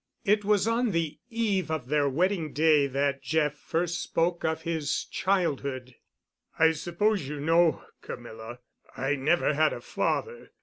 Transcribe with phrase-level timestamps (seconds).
[0.25, 5.05] It was on the eve of their wedding day that Jeff first spoke of his
[5.05, 5.93] childhood.
[6.57, 8.61] "I suppose you know, Camilla,
[8.97, 10.53] I never had a father.